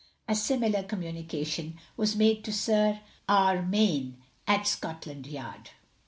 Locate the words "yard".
5.27-5.69